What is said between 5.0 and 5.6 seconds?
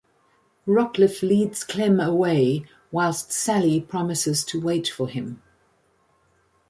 him.